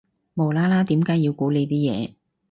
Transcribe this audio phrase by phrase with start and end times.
[0.33, 2.15] 無啦啦點解要估你啲嘢